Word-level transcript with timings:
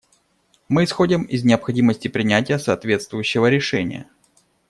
Мы 0.67 0.85
исходим 0.85 1.21
из 1.25 1.43
необходимости 1.43 2.07
принятия 2.07 2.57
соответствующего 2.57 3.45
решения. 3.51 4.07